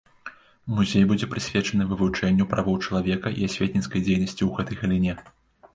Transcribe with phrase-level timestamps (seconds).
[0.77, 5.13] Музей будзе прысвечаны вывучэнню правоў чалавека і асветніцкай дзейнасці ў гэтай галіне.